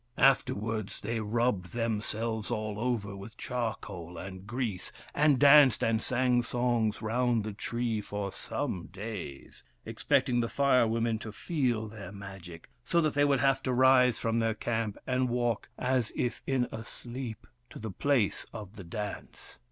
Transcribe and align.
After 0.17 0.55
wards 0.55 0.99
they 1.01 1.19
rubbed 1.19 1.73
themselves 1.73 2.49
all 2.49 2.79
over 2.79 3.15
with 3.15 3.37
char 3.37 3.75
coal 3.75 4.17
and 4.17 4.47
grease, 4.47 4.91
and 5.13 5.37
danced 5.37 5.83
and 5.83 6.01
sang 6.01 6.41
songs 6.41 7.03
round 7.03 7.43
the 7.43 7.53
tree 7.53 8.01
for 8.01 8.31
some 8.31 8.87
days, 8.87 9.61
expecting 9.85 10.39
the 10.39 10.49
Fire 10.49 10.87
Women 10.87 11.19
to 11.19 11.31
feel 11.31 11.87
their 11.87 12.11
Magic, 12.11 12.67
so 12.83 12.99
that 13.01 13.13
they 13.13 13.25
would 13.25 13.41
have 13.41 13.61
to 13.61 13.71
rise 13.71 14.17
from 14.17 14.39
their 14.39 14.55
camp 14.55 14.97
and 15.05 15.29
walk, 15.29 15.69
as 15.77 16.11
if 16.15 16.41
in 16.47 16.67
a 16.71 16.83
sleep, 16.83 17.45
to 17.69 17.77
the 17.77 17.91
place 17.91 18.47
of 18.51 18.77
the 18.77 18.83
dance. 18.83 19.59